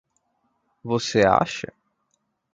Você 0.83 1.21
acha? 1.27 1.71